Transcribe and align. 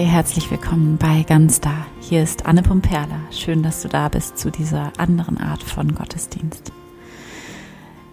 Hi, 0.00 0.06
herzlich 0.06 0.50
willkommen 0.50 0.96
bei 0.96 1.24
Ganz 1.24 1.60
Da. 1.60 1.74
Hier 2.00 2.22
ist 2.22 2.46
Anne 2.46 2.62
Pumperla. 2.62 3.20
Schön, 3.30 3.62
dass 3.62 3.82
du 3.82 3.88
da 3.88 4.08
bist 4.08 4.38
zu 4.38 4.50
dieser 4.50 4.94
anderen 4.96 5.36
Art 5.36 5.62
von 5.62 5.94
Gottesdienst. 5.94 6.72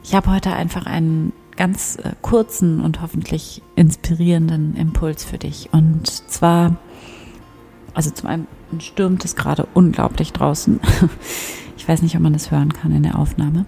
Ich 0.04 0.14
habe 0.14 0.30
heute 0.30 0.52
einfach 0.52 0.86
einen 0.86 1.32
ganz 1.56 1.96
äh, 1.96 2.12
kurzen 2.22 2.82
und 2.82 3.02
hoffentlich 3.02 3.62
inspirierenden 3.78 4.76
Impuls 4.76 5.24
für 5.24 5.38
dich. 5.38 5.70
Und 5.72 6.08
zwar, 6.08 6.76
also 7.94 8.10
zum 8.10 8.28
einen 8.28 8.48
stürmt 8.80 9.24
es 9.24 9.38
gerade 9.38 9.66
unglaublich 9.74 10.34
draußen. 10.34 10.82
Ich 11.78 11.88
weiß 11.88 12.02
nicht, 12.02 12.18
ob 12.18 12.22
man 12.22 12.34
das 12.34 12.52
hören 12.52 12.74
kann 12.74 12.92
in 12.92 13.04
der 13.04 13.18
Aufnahme. 13.18 13.66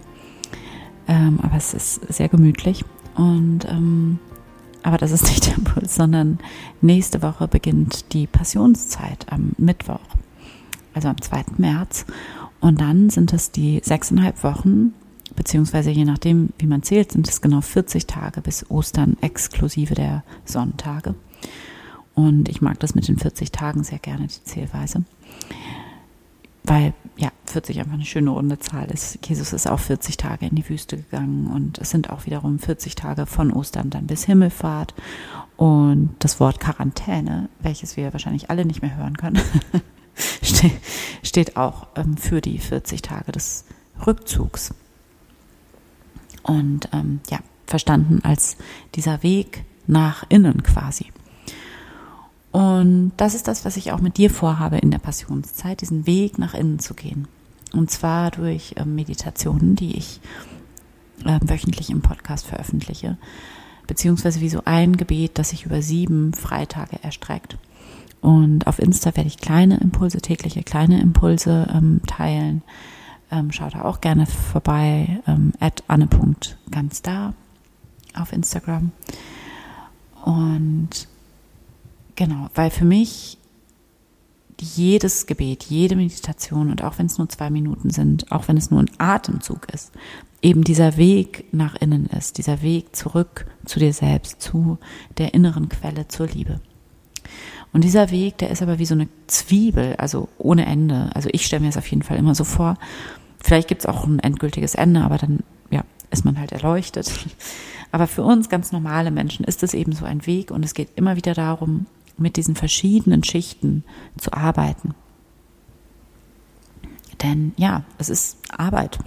Ähm, 1.08 1.40
aber 1.42 1.56
es 1.56 1.74
ist 1.74 2.02
sehr 2.12 2.28
gemütlich. 2.28 2.84
Und 3.16 3.64
ähm, 3.70 4.20
aber 4.83 4.97
das 4.97 5.11
ist 5.11 5.24
nicht 5.24 5.47
der 5.47 5.56
Impuls, 5.56 5.96
sondern 5.96 6.39
nächste 6.82 7.21
Woche 7.21 7.47
beginnt 7.47 8.14
die 8.14 8.28
Passionszeit 8.28 9.25
am 9.29 9.51
Mittwoch, 9.57 10.00
also 10.93 11.07
am 11.07 11.21
2. 11.21 11.46
März. 11.57 12.06
Und 12.60 12.82
dann 12.82 13.10
sind 13.10 13.34
es 13.34 13.51
die 13.51 13.82
sechseinhalb 13.84 14.43
Wochen, 14.43 14.93
beziehungsweise 15.36 15.92
je 15.92 16.06
nachdem, 16.06 16.50
wie 16.57 16.68
man 16.68 16.84
zählt, 16.84 17.11
sind 17.11 17.28
es 17.28 17.42
genau 17.42 17.61
40 17.61 18.07
Tage 18.07 18.42
bis 18.42 18.70
Ostern 18.70 19.18
exklusive 19.21 19.96
der 19.96 20.23
Sonntage. 20.46 21.15
Und 22.15 22.50
ich 22.50 22.61
mag 22.61 22.79
das 22.79 22.96
mit 22.96 23.07
den 23.07 23.18
40 23.18 23.51
Tagen 23.51 23.84
sehr 23.84 24.00
gerne, 24.00 24.28
die 24.28 24.43
Zählweise 24.43 25.04
weil 26.69 26.93
ja, 27.18 27.32
40 27.47 27.79
einfach 27.79 27.93
eine 27.93 28.05
schöne 28.05 28.29
runde 28.29 28.59
Zahl 28.59 28.91
ist. 28.91 29.19
Jesus 29.28 29.54
ist 29.54 29.68
auch 29.68 29.79
40 29.79 30.18
Tage 30.18 30.46
in 30.46 30.55
die 30.55 30.69
Wüste 30.69 30.97
gegangen 30.97 31.47
und 31.47 31.79
es 31.79 31.89
sind 31.89 32.11
auch 32.11 32.28
wiederum 32.28 32.59
40 32.59 32.94
Tage 32.94 33.25
von 33.25 33.52
Ostern 33.52 33.89
dann 33.89 34.05
bis 34.05 34.23
Himmelfahrt. 34.25 34.94
Und 35.58 36.16
das 36.19 36.39
Wort 36.39 36.59
Quarantäne, 36.59 37.50
welches 37.59 37.98
wir 37.98 38.14
wahrscheinlich 38.14 38.50
alle 38.50 38.66
nicht 38.66 38.81
mehr 38.84 38.95
hören 38.95 39.17
können, 39.17 39.42
steht 41.23 41.58
auch 41.58 41.88
ähm, 41.95 42.16
für 42.17 42.39
die 42.39 42.59
40 42.59 43.02
Tage 43.02 43.31
des 43.31 43.66
Rückzugs. 44.06 44.73
Und 46.44 46.88
ähm, 46.94 47.20
ja, 47.30 47.39
verstanden 47.66 48.22
als 48.23 48.58
dieser 48.95 49.23
Weg 49.23 49.66
nach 49.88 50.23
innen 50.30 50.61
quasi. 50.61 51.08
Und 52.52 53.11
das 53.17 53.36
ist 53.36 53.47
das, 53.47 53.66
was 53.66 53.78
ich 53.78 53.92
auch 53.92 54.02
mit 54.02 54.17
dir 54.17 54.30
vorhabe 54.30 54.78
in 54.78 54.92
der 54.92 54.97
Passionszeit, 55.00 55.81
diesen 55.81 56.08
Weg 56.08 56.39
nach 56.39 56.53
innen 56.53 56.80
zu 56.80 56.94
gehen. 56.94 57.28
Und 57.73 57.92
zwar 57.92 58.31
durch 58.31 58.73
äh, 58.78 58.86
Meditationen, 58.86 59.75
die 59.75 59.97
ich 59.97 60.19
äh, 61.25 61.39
wöchentlich 61.42 61.89
im 61.89 62.02
Podcast 62.02 62.47
veröffentliche, 62.47 63.17
beziehungsweise 63.86 64.42
wie 64.42 64.50
so 64.50 64.61
ein 64.66 64.97
Gebet, 64.97 65.38
das 65.38 65.50
sich 65.50 65.66
über 65.66 65.81
sieben 65.81 66.33
Freitage 66.33 67.02
erstreckt. 67.03 67.58
Und 68.22 68.67
auf 68.67 68.80
Insta 68.80 69.16
werde 69.16 69.27
ich 69.27 69.38
kleine 69.38 69.77
Impulse, 69.77 70.20
tägliche 70.20 70.64
kleine 70.64 71.00
Impulse 71.02 71.67
ähm, 71.73 72.02
teilen. 72.05 72.64
Ähm, 73.31 73.52
schau 73.52 73.70
da 73.70 73.83
auch 73.83 74.02
gerne 74.02 74.25
vorbei, 74.25 75.22
ähm, 75.27 75.53
at 75.59 75.83
anne.ganz 75.88 77.02
da 77.02 77.33
auf 78.16 78.33
Instagram. 78.33 78.92
Und 80.25 81.08
Genau, 82.20 82.50
weil 82.53 82.70
für 82.70 82.84
mich 82.84 83.38
jedes 84.59 85.25
Gebet, 85.25 85.64
jede 85.64 85.95
Meditation 85.95 86.70
und 86.70 86.84
auch 86.84 87.00
wenn 87.00 87.06
es 87.06 87.17
nur 87.17 87.30
zwei 87.30 87.50
Minuten 87.50 87.92
sind, 87.92 88.30
auch 88.30 88.50
wenn 88.50 88.58
es 88.58 88.70
nur 88.70 88.81
ein 88.81 88.92
Atemzug 88.98 89.73
ist, 89.73 89.94
eben 90.42 90.66
dieser 90.66 90.98
Weg 90.98 91.45
nach 91.53 91.76
innen 91.76 92.08
ist, 92.08 92.38
dieser 92.38 92.61
Weg 92.61 92.94
zurück 92.94 93.45
zu 93.64 93.80
dir 93.80 93.94
selbst, 93.94 94.42
zu 94.42 94.80
der 95.17 95.34
inneren 95.34 95.70
Quelle, 95.70 96.09
zur 96.09 96.28
Liebe. 96.28 96.59
Und 97.72 97.86
dieser 97.86 98.11
Weg, 98.11 98.38
der 98.39 98.50
ist 98.50 98.61
aber 98.61 98.80
wie 98.80 98.86
so 98.86 98.95
eine 98.95 99.08
Zwiebel, 99.28 99.95
also 99.95 100.28
ohne 100.38 100.65
Ende. 100.65 101.11
Also 101.14 101.30
ich 101.32 101.45
stelle 101.45 101.61
mir 101.61 101.70
das 101.70 101.77
auf 101.77 101.88
jeden 101.88 102.04
Fall 102.04 102.17
immer 102.17 102.36
so 102.36 102.44
vor. 102.44 102.76
Vielleicht 103.42 103.70
gibt 103.70 103.83
es 103.83 103.86
auch 103.86 104.05
ein 104.05 104.20
endgültiges 104.20 104.76
Ende, 104.76 105.04
aber 105.04 105.20
dann 105.20 105.39
ja, 105.71 105.86
ist 106.11 106.26
man 106.26 106.38
halt 106.38 106.52
erleuchtet. 106.52 107.10
Aber 107.92 108.05
für 108.05 108.21
uns 108.21 108.49
ganz 108.49 108.71
normale 108.71 109.10
Menschen 109.10 109.44
ist 109.45 109.64
es 109.64 109.73
eben 109.73 109.94
so 109.94 110.05
ein 110.05 110.27
Weg 110.27 110.52
und 110.52 110.64
es 110.64 110.76
geht 110.76 110.89
immer 110.95 111.15
wieder 111.15 111.33
darum, 111.33 111.88
mit 112.20 112.38
diesen 112.38 112.56
verschiedenen 112.56 113.24
Schichten 113.24 113.84
zu 114.18 114.34
arbeiten. 114.34 114.96
Denn 117.22 117.54
ja, 117.58 117.84
es 117.98 118.10
ist 118.10 118.38
Arbeit. 118.50 119.00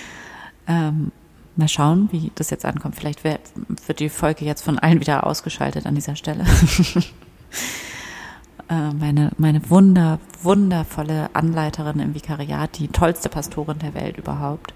ähm, 0.66 1.12
mal 1.56 1.68
schauen, 1.68 2.08
wie 2.12 2.30
das 2.34 2.50
jetzt 2.50 2.64
ankommt. 2.64 2.96
Vielleicht 2.96 3.24
wird 3.24 3.40
die 3.98 4.08
Folge 4.08 4.44
jetzt 4.44 4.62
von 4.62 4.78
allen 4.78 5.00
wieder 5.00 5.26
ausgeschaltet 5.26 5.86
an 5.86 5.94
dieser 5.94 6.16
Stelle. 6.16 6.44
äh, 8.68 8.92
meine, 8.92 9.32
meine 9.38 9.68
wunder, 9.70 10.20
wundervolle 10.42 11.30
Anleiterin 11.34 12.00
im 12.00 12.14
Vikariat, 12.14 12.78
die 12.78 12.88
tollste 12.88 13.28
Pastorin 13.28 13.78
der 13.78 13.94
Welt 13.94 14.18
überhaupt, 14.18 14.74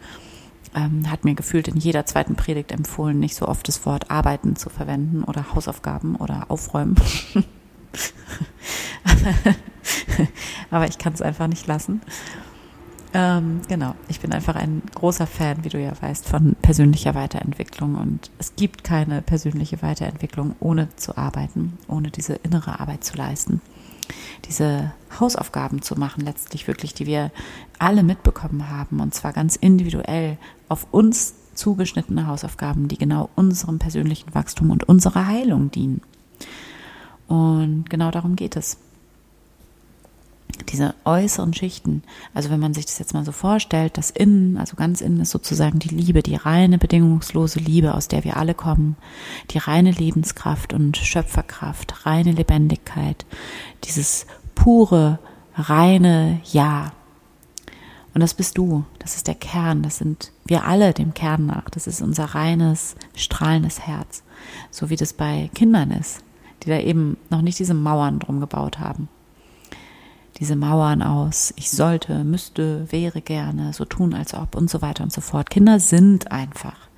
ähm, 0.75 1.11
hat 1.11 1.25
mir 1.25 1.35
gefühlt 1.35 1.69
in 1.69 1.77
jeder 1.77 2.07
zweiten 2.07 2.37
Predigt 2.37 2.73
empfohlen, 2.73 3.19
nicht 3.19 3.35
so 3.35 3.47
oft 3.47 3.67
das 3.69 3.85
Wort 3.85 4.11
arbeiten 4.11 4.57
zu 4.57 4.71
verwenden 4.71 5.25
oder 5.25 5.55
Hausaufgaben 5.55 6.17
oder 6.17 6.47
aufräumen. 6.49 6.97
Aber 10.71 10.87
ich 10.87 10.99
kann 10.99 11.13
es 11.13 11.23
einfach 11.23 11.47
nicht 11.47 11.67
lassen. 11.67 12.01
Ähm, 13.13 13.61
genau, 13.69 13.95
ich 14.09 14.21
bin 14.21 14.33
einfach 14.33 14.55
ein 14.55 14.83
großer 14.95 15.27
Fan, 15.27 15.65
wie 15.65 15.69
du 15.69 15.81
ja 15.81 15.93
weißt, 16.01 16.29
von 16.29 16.55
persönlicher 16.63 17.15
Weiterentwicklung. 17.15 17.97
Und 17.97 18.31
es 18.39 18.55
gibt 18.55 18.85
keine 18.85 19.21
persönliche 19.21 19.83
Weiterentwicklung, 19.83 20.55
ohne 20.61 20.95
zu 20.97 21.17
arbeiten, 21.17 21.77
ohne 21.89 22.11
diese 22.11 22.35
innere 22.35 22.79
Arbeit 22.79 23.03
zu 23.03 23.17
leisten. 23.17 23.61
Diese 24.47 24.93
Hausaufgaben 25.19 25.83
zu 25.83 25.97
machen, 25.97 26.25
letztlich 26.25 26.69
wirklich, 26.69 26.95
die 26.95 27.07
wir 27.07 27.31
alle 27.79 28.03
mitbekommen 28.03 28.69
haben, 28.69 29.01
und 29.01 29.15
zwar 29.15 29.33
ganz 29.33 29.57
individuell 29.57 30.37
auf 30.69 30.87
uns 30.93 31.35
zugeschnittene 31.55 32.27
Hausaufgaben, 32.27 32.89
die 32.89 32.99
genau 32.99 33.29
unserem 33.35 33.79
persönlichen 33.79 34.35
Wachstum 34.35 34.71
und 34.71 34.85
unserer 34.85 35.27
Heilung 35.27 35.71
dienen. 35.71 36.01
Und 37.31 37.89
genau 37.89 38.11
darum 38.11 38.35
geht 38.35 38.57
es. 38.57 38.77
Diese 40.69 40.97
äußeren 41.05 41.55
Schichten, 41.55 42.03
also 42.35 42.51
wenn 42.51 42.59
man 42.59 42.75
sich 42.75 42.87
das 42.87 42.99
jetzt 42.99 43.15
mal 43.15 43.25
so 43.25 43.31
vorstellt, 43.31 43.97
das 43.97 44.11
Innen, 44.11 44.59
also 44.59 44.75
ganz 44.75 45.01
innen 45.01 45.21
ist 45.21 45.31
sozusagen 45.31 45.79
die 45.79 45.95
Liebe, 45.95 46.25
die 46.25 46.35
reine, 46.35 46.77
bedingungslose 46.77 47.61
Liebe, 47.61 47.95
aus 47.95 48.09
der 48.09 48.25
wir 48.25 48.37
alle 48.37 48.55
kommen, 48.55 48.97
die 49.53 49.59
reine 49.59 49.93
Lebenskraft 49.93 50.73
und 50.73 50.97
Schöpferkraft, 50.97 52.05
reine 52.05 52.33
Lebendigkeit, 52.33 53.25
dieses 53.85 54.27
pure, 54.57 55.21
reine 55.55 56.41
Ja. 56.51 56.93
Und 58.13 58.23
das 58.23 58.35
bist 58.35 58.59
du, 58.59 58.85
das 58.99 59.15
ist 59.15 59.29
der 59.29 59.37
Kern, 59.37 59.85
das 59.85 59.99
sind 59.99 60.33
wir 60.47 60.65
alle 60.65 60.93
dem 60.93 61.15
Kern 61.15 61.47
nach, 61.47 61.71
das 61.71 61.87
ist 61.87 62.03
unser 62.03 62.25
reines, 62.25 62.97
strahlendes 63.15 63.79
Herz, 63.87 64.25
so 64.73 64.91
wie 64.91 64.97
das 64.97 65.13
bei 65.13 65.49
Kindern 65.55 65.93
ist 65.93 66.25
die 66.63 66.71
da 66.71 66.79
eben 66.79 67.17
noch 67.31 67.43
nicht 67.43 67.59
diese 67.59 67.75
Mauern 67.75 68.19
drum 68.19 68.41
gebaut 68.41 68.79
haben. 68.79 69.09
Diese 70.39 70.57
Mauern 70.57 71.03
aus, 71.03 71.53
ich 71.57 71.71
sollte, 71.71 72.25
müsste, 72.25 72.91
wäre 72.91 73.21
gerne, 73.21 73.73
so 73.73 73.85
tun 73.85 74.15
als 74.15 74.33
ob 74.33 74.55
und 74.55 74.71
so 74.71 74.81
weiter 74.81 75.05
und 75.05 75.13
so 75.13 75.21
fort. 75.21 75.51
Kinder 75.51 75.81
sind 75.81 76.33
einfach. 76.33 76.89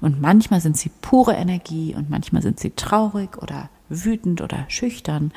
Und 0.00 0.20
manchmal 0.20 0.60
sind 0.60 0.76
sie 0.76 0.90
pure 1.00 1.34
Energie 1.34 1.94
und 1.94 2.10
manchmal 2.10 2.42
sind 2.42 2.60
sie 2.60 2.70
traurig 2.70 3.42
oder 3.42 3.70
wütend 3.88 4.40
oder 4.40 4.66
schüchtern 4.68 5.32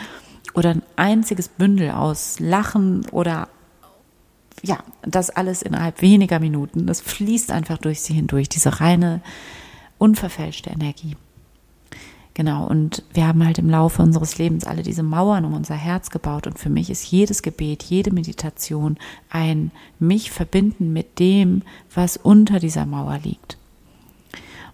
oder 0.54 0.72
ein 0.72 0.84
einziges 0.96 1.48
Bündel 1.48 1.92
aus 1.92 2.40
Lachen 2.40 3.06
oder 3.12 3.48
ja, 4.62 4.80
das 5.04 5.30
alles 5.30 5.62
innerhalb 5.62 6.02
weniger 6.02 6.40
Minuten. 6.40 6.86
Das 6.86 7.02
fließt 7.02 7.52
einfach 7.52 7.78
durch 7.78 8.02
sie 8.02 8.14
hindurch, 8.14 8.50
diese 8.50 8.82
reine, 8.82 9.22
unverfälschte 9.98 10.70
Energie. 10.70 11.16
Genau, 12.34 12.66
und 12.66 13.04
wir 13.14 13.28
haben 13.28 13.46
halt 13.46 13.58
im 13.58 13.70
Laufe 13.70 14.02
unseres 14.02 14.38
Lebens 14.38 14.66
alle 14.66 14.84
diese 14.84 15.04
Mauern 15.04 15.44
um 15.46 15.54
unser 15.54 15.76
Herz 15.76 16.10
gebaut. 16.10 16.48
Und 16.48 16.58
für 16.58 16.70
mich 16.70 16.90
ist 16.90 17.12
jedes 17.12 17.42
Gebet, 17.42 17.84
jede 17.84 18.12
Meditation 18.12 18.98
ein 19.30 19.72
mich 20.00 20.32
verbinden 20.32 20.94
mit 20.94 21.20
dem, 21.20 21.64
was 21.94 22.18
unter 22.18 22.60
dieser 22.60 22.86
Mauer 22.86 23.20
liegt. 23.24 23.58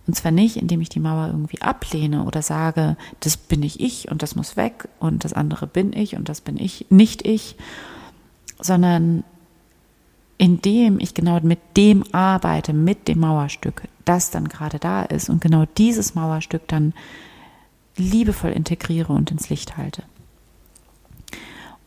Und 0.07 0.15
zwar 0.15 0.31
nicht, 0.31 0.57
indem 0.57 0.81
ich 0.81 0.89
die 0.89 0.99
Mauer 0.99 1.27
irgendwie 1.27 1.61
ablehne 1.61 2.25
oder 2.25 2.41
sage, 2.43 2.95
das 3.21 3.37
bin 3.37 3.63
ich 3.63 3.79
ich 3.79 4.11
und 4.11 4.21
das 4.21 4.35
muss 4.35 4.55
weg 4.55 4.87
und 4.99 5.23
das 5.23 5.33
andere 5.33 5.65
bin 5.65 5.93
ich 5.93 6.15
und 6.15 6.29
das 6.29 6.41
bin 6.41 6.57
ich, 6.57 6.85
nicht 6.89 7.25
ich, 7.25 7.55
sondern 8.59 9.23
indem 10.37 10.99
ich 10.99 11.13
genau 11.13 11.39
mit 11.41 11.59
dem 11.77 12.03
arbeite, 12.13 12.73
mit 12.73 13.07
dem 13.07 13.19
Mauerstück, 13.19 13.83
das 14.03 14.29
dann 14.29 14.47
gerade 14.47 14.77
da 14.79 15.03
ist 15.03 15.29
und 15.29 15.41
genau 15.41 15.65
dieses 15.77 16.13
Mauerstück 16.13 16.67
dann 16.67 16.93
liebevoll 17.97 18.51
integriere 18.51 19.13
und 19.13 19.31
ins 19.31 19.49
Licht 19.49 19.77
halte. 19.77 20.03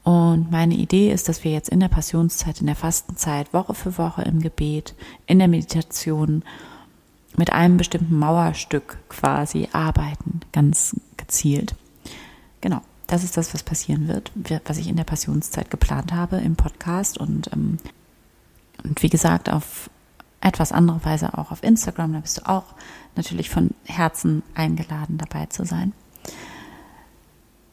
Und 0.05 0.51
meine 0.51 0.75
Idee 0.75 1.13
ist, 1.13 1.29
dass 1.29 1.45
wir 1.45 1.53
jetzt 1.53 1.69
in 1.69 1.81
der 1.81 1.89
Passionszeit, 1.89 2.61
in 2.61 2.67
der 2.67 2.77
Fastenzeit, 2.77 3.53
Woche 3.53 3.75
für 3.75 3.99
Woche 3.99 4.23
im 4.23 4.41
Gebet, 4.41 4.95
in 5.27 5.39
der 5.39 5.49
Meditation 5.49 6.45
mit 7.37 7.53
einem 7.53 7.77
bestimmten 7.77 8.19
Mauerstück 8.19 8.99
quasi 9.11 9.69
arbeiten, 9.73 10.41
ganz 10.53 10.97
gezielt. 11.17 11.75
Genau. 12.61 12.81
das 13.07 13.23
ist 13.23 13.37
das, 13.37 13.55
was 13.55 13.63
passieren 13.63 14.09
wird, 14.09 14.33
was 14.65 14.79
ich 14.79 14.89
in 14.89 14.97
der 14.97 15.05
Passionszeit 15.05 15.71
geplant 15.71 16.13
habe 16.13 16.39
im 16.39 16.57
Podcast 16.57 17.19
und, 17.19 17.51
ähm, 17.53 17.79
und 18.85 19.03
wie 19.03 19.09
gesagt, 19.09 19.51
auf 19.51 19.91
etwas 20.41 20.73
andere 20.73 21.05
Weise 21.05 21.37
auch 21.37 21.51
auf 21.51 21.63
Instagram. 21.63 22.13
Da 22.13 22.21
bist 22.21 22.39
du 22.39 22.49
auch 22.49 22.75
natürlich 23.17 23.51
von 23.51 23.71
Herzen 23.85 24.43
eingeladen, 24.55 25.19
dabei 25.19 25.47
zu 25.47 25.65
sein. 25.65 25.93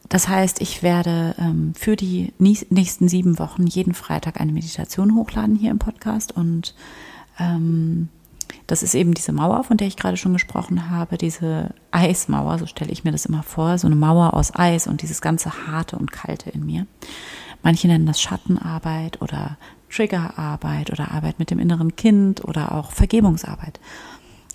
Das 0.08 0.28
heißt, 0.28 0.60
ich 0.60 0.82
werde 0.82 1.34
ähm, 1.38 1.74
für 1.76 1.96
die 1.96 2.32
nächsten 2.38 3.08
sieben 3.08 3.38
Wochen 3.38 3.66
jeden 3.66 3.94
Freitag 3.94 4.40
eine 4.40 4.52
Meditation 4.52 5.14
hochladen 5.14 5.56
hier 5.56 5.70
im 5.70 5.78
Podcast 5.78 6.32
und 6.32 6.74
ähm, 7.40 8.08
das 8.68 8.82
ist 8.82 8.94
eben 8.94 9.14
diese 9.14 9.32
Mauer, 9.32 9.64
von 9.64 9.76
der 9.76 9.86
ich 9.86 9.96
gerade 9.96 10.16
schon 10.16 10.32
gesprochen 10.32 10.90
habe, 10.90 11.18
diese 11.18 11.70
Eismauer, 11.90 12.58
so 12.58 12.66
stelle 12.66 12.92
ich 12.92 13.04
mir 13.04 13.12
das 13.12 13.26
immer 13.26 13.42
vor, 13.42 13.78
so 13.78 13.86
eine 13.86 13.96
Mauer 13.96 14.34
aus 14.34 14.54
Eis 14.54 14.86
und 14.86 15.02
dieses 15.02 15.20
ganze 15.20 15.66
Harte 15.66 15.96
und 15.96 16.12
Kalte 16.12 16.50
in 16.50 16.64
mir. 16.64 16.86
Manche 17.62 17.88
nennen 17.88 18.06
das 18.06 18.20
Schattenarbeit 18.20 19.22
oder 19.22 19.56
Triggerarbeit 19.90 20.90
oder 20.90 21.12
Arbeit 21.12 21.38
mit 21.38 21.50
dem 21.50 21.58
inneren 21.58 21.96
Kind 21.96 22.44
oder 22.44 22.72
auch 22.72 22.90
Vergebungsarbeit. 22.90 23.80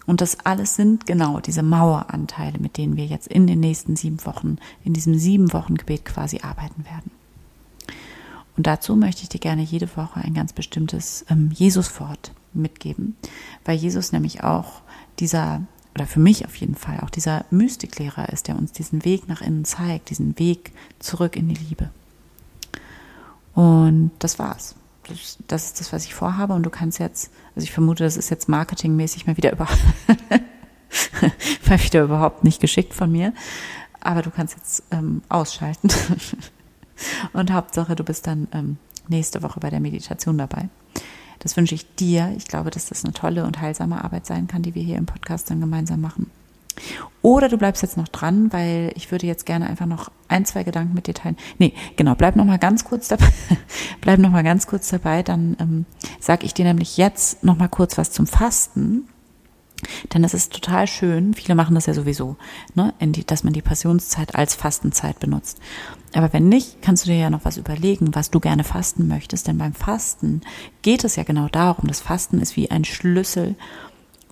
Und 0.06 0.22
das 0.22 0.40
alles 0.46 0.76
sind 0.76 1.06
genau 1.06 1.40
diese 1.40 1.64
Maueranteile, 1.64 2.60
mit 2.60 2.78
denen 2.78 2.98
wir 2.98 3.06
jetzt 3.06 3.28
in 3.28 3.48
den 3.48 3.60
nächsten 3.60 3.96
sieben 3.96 4.26
Wochen, 4.26 4.58
in 4.84 4.94
diesem 4.94 5.18
sieben 5.18 5.54
Wochen 5.54 5.76
Gebet 5.76 6.06
quasi 6.06 6.40
arbeiten 6.42 6.86
werden. 6.86 7.12
Und 8.58 8.68
dazu 8.68 8.96
möchte 8.96 9.24
ich 9.24 9.30
dir 9.30 9.40
gerne 9.40 9.62
jede 9.62 9.96
Woche 9.96 10.22
ein 10.22 10.34
ganz 10.34 10.54
bestimmtes 10.54 11.26
ähm, 11.30 11.52
Jesus-Wort 11.54 12.32
mitgeben, 12.54 13.16
weil 13.64 13.78
Jesus 13.78 14.12
nämlich 14.12 14.44
auch 14.44 14.82
dieser, 15.20 15.62
oder 15.96 16.06
für 16.06 16.20
mich 16.20 16.46
auf 16.46 16.56
jeden 16.56 16.76
Fall, 16.76 17.00
auch 17.02 17.10
dieser 17.10 17.46
Mystiklehrer 17.50 18.30
ist, 18.30 18.48
der 18.48 18.58
uns 18.58 18.72
diesen 18.72 19.06
Weg 19.06 19.28
nach 19.28 19.42
innen 19.42 19.66
zeigt, 19.66 20.10
diesen 20.10 20.38
Weg 20.38 20.74
zurück 21.00 21.36
in 21.36 21.48
die 21.48 21.56
Liebe. 21.56 21.90
Und 23.54 24.12
das 24.20 24.40
war's. 24.40 24.76
Das, 25.48 25.66
ist 25.66 25.80
das, 25.80 25.94
was 25.94 26.06
ich 26.06 26.14
vorhabe. 26.14 26.54
Und 26.54 26.64
du 26.64 26.70
kannst 26.70 27.00
jetzt, 27.00 27.32
also 27.56 27.64
ich 27.64 27.72
vermute, 27.72 28.04
das 28.04 28.18
ist 28.18 28.30
jetzt 28.30 28.48
marketingmäßig 28.50 29.28
mal 29.28 29.38
wieder, 29.38 29.52
über, 29.52 29.68
mal 31.68 31.84
wieder 31.84 32.04
überhaupt 32.04 32.44
nicht 32.44 32.62
geschickt 32.62 32.94
von 32.94 33.12
mir. 33.12 33.34
Aber 34.00 34.22
du 34.22 34.32
kannst 34.32 34.56
jetzt 34.58 34.84
ähm, 34.92 35.22
ausschalten. 35.30 35.90
Und 37.34 37.52
Hauptsache, 37.52 37.96
du 37.96 38.04
bist 38.04 38.28
dann 38.28 38.48
ähm, 38.52 38.78
nächste 39.08 39.44
Woche 39.44 39.60
bei 39.60 39.70
der 39.70 39.80
Meditation 39.80 40.38
dabei. 40.38 40.70
Das 41.40 41.58
wünsche 41.58 41.76
ich 41.76 41.96
dir. 41.96 42.34
Ich 42.38 42.48
glaube, 42.48 42.70
dass 42.70 42.88
das 42.88 43.04
eine 43.04 43.14
tolle 43.14 43.46
und 43.46 43.60
heilsame 43.60 44.04
Arbeit 44.04 44.28
sein 44.28 44.48
kann, 44.48 44.62
die 44.62 44.76
wir 44.76 44.84
hier 44.84 44.98
im 44.98 45.08
Podcast 45.08 45.50
dann 45.50 45.60
gemeinsam 45.60 46.00
machen. 46.00 46.30
Oder 47.22 47.50
du 47.50 47.58
bleibst 47.58 47.84
jetzt 47.84 47.98
noch 47.98 48.08
dran, 48.08 48.52
weil 48.52 48.92
ich 48.96 49.12
würde 49.12 49.28
jetzt 49.28 49.46
gerne 49.46 49.68
einfach 49.68 49.86
noch 49.86 50.12
ein, 50.28 50.46
zwei 50.46 50.64
Gedanken 50.64 50.94
mit 50.94 51.08
dir 51.08 51.14
teilen. 51.14 51.38
Nee, 51.60 51.74
genau, 51.96 52.16
bleib 52.16 52.36
noch 52.36 52.46
mal 52.46 52.58
ganz 52.58 52.84
kurz 52.84 53.08
dabei. 53.08 53.28
bleib 54.02 54.20
noch 54.20 54.32
mal 54.32 54.44
ganz 54.44 54.66
kurz 54.66 54.90
dabei, 54.90 55.22
dann 55.22 55.56
ähm, 55.60 55.86
sage 56.20 56.46
ich 56.46 56.54
dir 56.54 56.66
nämlich 56.66 56.98
jetzt 56.98 57.44
noch 57.44 57.58
mal 57.58 57.68
kurz 57.68 57.98
was 57.98 58.12
zum 58.12 58.26
Fasten. 58.26 59.08
Denn 60.14 60.24
es 60.24 60.34
ist 60.34 60.54
total 60.54 60.88
schön, 60.88 61.34
viele 61.34 61.56
machen 61.56 61.76
das 61.76 61.88
ja 61.88 61.94
sowieso, 61.94 62.38
ne, 62.76 62.94
die, 63.02 63.26
dass 63.26 63.44
man 63.44 63.54
die 63.54 63.64
Passionszeit 63.64 64.36
als 64.36 64.54
Fastenzeit 64.54 65.20
benutzt. 65.20 65.60
Aber 66.14 66.34
wenn 66.34 66.50
nicht, 66.50 66.82
kannst 66.82 67.06
du 67.06 67.10
dir 67.10 67.18
ja 67.18 67.30
noch 67.30 67.46
was 67.46 67.58
überlegen, 67.58 68.14
was 68.14 68.32
du 68.32 68.40
gerne 68.40 68.64
fasten 68.64 69.08
möchtest. 69.08 69.48
Denn 69.48 69.58
beim 69.58 69.74
Fasten 69.74 70.42
geht 70.82 71.04
es 71.04 71.16
ja 71.16 71.24
genau 71.24 71.48
darum. 71.48 71.88
Das 71.88 72.02
Fasten 72.02 72.40
ist 72.42 72.56
wie 72.58 72.70
ein 72.70 72.84
Schlüssel 72.84 73.56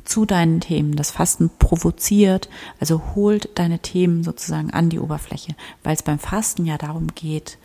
zu 0.05 0.25
deinen 0.25 0.59
Themen. 0.59 0.95
Das 0.95 1.11
Fasten 1.11 1.49
provoziert, 1.59 2.49
also 2.79 3.01
holt 3.15 3.49
deine 3.55 3.79
Themen 3.79 4.23
sozusagen 4.23 4.71
an 4.71 4.89
die 4.89 4.99
Oberfläche, 4.99 5.55
weil 5.83 5.95
es 5.95 6.03
beim 6.03 6.19
Fasten 6.19 6.65
ja 6.65 6.77
darum 6.77 7.07
geht, 7.15 7.57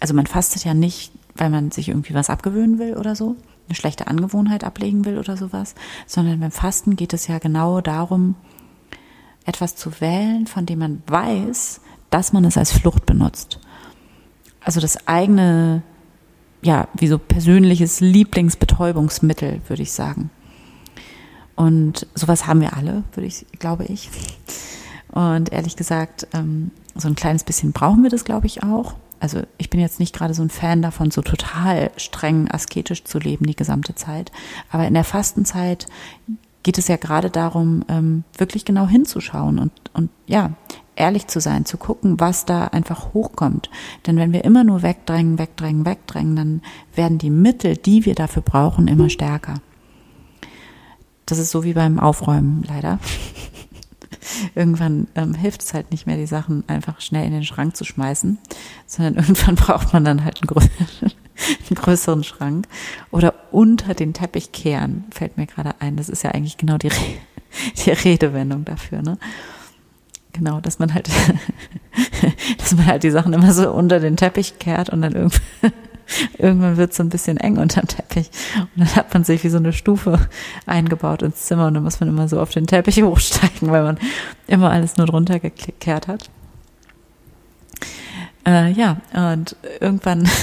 also 0.00 0.14
man 0.14 0.26
fastet 0.26 0.64
ja 0.64 0.74
nicht, 0.74 1.12
weil 1.36 1.50
man 1.50 1.70
sich 1.70 1.88
irgendwie 1.88 2.14
was 2.14 2.30
abgewöhnen 2.30 2.78
will 2.78 2.96
oder 2.96 3.14
so, 3.14 3.36
eine 3.68 3.76
schlechte 3.76 4.08
Angewohnheit 4.08 4.64
ablegen 4.64 5.04
will 5.04 5.18
oder 5.18 5.36
sowas, 5.36 5.74
sondern 6.06 6.40
beim 6.40 6.50
Fasten 6.50 6.96
geht 6.96 7.12
es 7.12 7.28
ja 7.28 7.38
genau 7.38 7.80
darum, 7.80 8.34
etwas 9.44 9.76
zu 9.76 10.00
wählen, 10.00 10.46
von 10.46 10.66
dem 10.66 10.80
man 10.80 11.02
weiß, 11.06 11.80
dass 12.08 12.32
man 12.32 12.44
es 12.44 12.56
als 12.56 12.72
Flucht 12.72 13.06
benutzt. 13.06 13.60
Also 14.62 14.80
das 14.80 15.06
eigene, 15.06 15.82
ja, 16.62 16.88
wie 16.94 17.06
so 17.06 17.18
persönliches 17.18 18.00
Lieblingsbetäubungsmittel, 18.00 19.60
würde 19.68 19.82
ich 19.82 19.92
sagen. 19.92 20.30
Und 21.60 22.06
sowas 22.14 22.46
haben 22.46 22.62
wir 22.62 22.74
alle, 22.74 23.02
würde 23.12 23.26
ich, 23.26 23.44
glaube 23.58 23.84
ich. 23.84 24.08
Und 25.12 25.52
ehrlich 25.52 25.76
gesagt, 25.76 26.26
ähm, 26.32 26.70
so 26.94 27.06
ein 27.06 27.16
kleines 27.16 27.44
bisschen 27.44 27.72
brauchen 27.72 28.02
wir 28.02 28.08
das, 28.08 28.24
glaube 28.24 28.46
ich, 28.46 28.62
auch. 28.62 28.94
Also 29.18 29.42
ich 29.58 29.68
bin 29.68 29.78
jetzt 29.78 30.00
nicht 30.00 30.14
gerade 30.14 30.32
so 30.32 30.40
ein 30.40 30.48
Fan 30.48 30.80
davon, 30.80 31.10
so 31.10 31.20
total 31.20 31.90
streng 31.98 32.50
asketisch 32.50 33.04
zu 33.04 33.18
leben 33.18 33.44
die 33.44 33.54
gesamte 33.56 33.94
Zeit. 33.94 34.32
Aber 34.70 34.86
in 34.86 34.94
der 34.94 35.04
Fastenzeit 35.04 35.86
geht 36.62 36.78
es 36.78 36.88
ja 36.88 36.96
gerade 36.96 37.28
darum, 37.28 37.84
ähm, 37.88 38.24
wirklich 38.38 38.64
genau 38.64 38.86
hinzuschauen 38.86 39.58
und, 39.58 39.72
und 39.92 40.08
ja, 40.26 40.52
ehrlich 40.96 41.26
zu 41.26 41.40
sein, 41.40 41.66
zu 41.66 41.76
gucken, 41.76 42.18
was 42.20 42.46
da 42.46 42.68
einfach 42.68 43.12
hochkommt. 43.12 43.68
Denn 44.06 44.16
wenn 44.16 44.32
wir 44.32 44.46
immer 44.46 44.64
nur 44.64 44.80
wegdrängen, 44.80 45.38
wegdrängen, 45.38 45.84
wegdrängen, 45.84 46.36
dann 46.36 46.62
werden 46.94 47.18
die 47.18 47.28
Mittel, 47.28 47.76
die 47.76 48.06
wir 48.06 48.14
dafür 48.14 48.40
brauchen, 48.40 48.88
immer 48.88 49.10
stärker. 49.10 49.56
Das 51.30 51.38
ist 51.38 51.50
so 51.50 51.64
wie 51.64 51.74
beim 51.74 52.00
Aufräumen 52.00 52.64
leider. 52.66 52.98
irgendwann 54.54 55.06
ähm, 55.14 55.34
hilft 55.34 55.62
es 55.62 55.74
halt 55.74 55.90
nicht 55.90 56.06
mehr, 56.06 56.16
die 56.16 56.26
Sachen 56.26 56.64
einfach 56.66 57.00
schnell 57.00 57.24
in 57.26 57.32
den 57.32 57.44
Schrank 57.44 57.76
zu 57.76 57.84
schmeißen, 57.84 58.38
sondern 58.86 59.14
irgendwann 59.16 59.54
braucht 59.54 59.92
man 59.92 60.04
dann 60.04 60.24
halt 60.24 60.40
einen, 60.40 60.48
grö 60.48 60.60
einen 61.00 61.74
größeren 61.74 62.24
Schrank. 62.24 62.66
Oder 63.10 63.34
unter 63.52 63.94
den 63.94 64.12
Teppich 64.12 64.52
kehren, 64.52 65.04
fällt 65.10 65.36
mir 65.36 65.46
gerade 65.46 65.74
ein. 65.80 65.96
Das 65.96 66.08
ist 66.08 66.24
ja 66.24 66.32
eigentlich 66.32 66.56
genau 66.56 66.78
die, 66.78 66.88
Re 66.88 67.00
die 67.84 67.90
Redewendung 67.90 68.64
dafür, 68.64 69.02
ne? 69.02 69.18
Genau, 70.32 70.60
dass 70.60 70.78
man 70.78 70.94
halt, 70.94 71.08
dass 72.58 72.74
man 72.74 72.86
halt 72.86 73.02
die 73.02 73.10
Sachen 73.10 73.32
immer 73.32 73.52
so 73.52 73.72
unter 73.72 73.98
den 73.98 74.16
Teppich 74.16 74.60
kehrt 74.60 74.88
und 74.90 75.02
dann 75.02 75.12
irgendwann 75.12 75.72
irgendwann 76.38 76.76
wird 76.76 76.90
es 76.90 76.96
so 76.96 77.02
ein 77.02 77.08
bisschen 77.08 77.36
eng 77.36 77.58
unterm 77.58 77.86
Teppich. 77.86 78.30
Und 78.56 78.68
dann 78.76 78.96
hat 78.96 79.14
man 79.14 79.24
sich 79.24 79.44
wie 79.44 79.48
so 79.48 79.58
eine 79.58 79.72
Stufe 79.72 80.28
eingebaut 80.66 81.22
ins 81.22 81.46
Zimmer 81.46 81.66
und 81.66 81.74
dann 81.74 81.82
muss 81.82 82.00
man 82.00 82.08
immer 82.08 82.28
so 82.28 82.40
auf 82.40 82.50
den 82.50 82.66
Teppich 82.66 83.02
hochsteigen, 83.02 83.70
weil 83.70 83.82
man 83.82 83.98
immer 84.46 84.70
alles 84.70 84.96
nur 84.96 85.06
drunter 85.06 85.38
gekehrt 85.38 86.08
hat. 86.08 86.30
Äh, 88.46 88.72
ja, 88.72 88.96
und 89.12 89.54
irgendwann, 89.80 90.28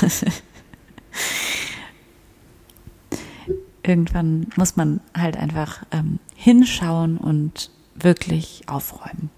irgendwann 3.84 4.48
muss 4.56 4.76
man 4.76 5.02
halt 5.16 5.38
einfach 5.38 5.84
ähm, 5.92 6.20
hinschauen 6.36 7.18
und 7.18 7.72
wirklich 7.96 8.62
aufräumen. 8.68 9.32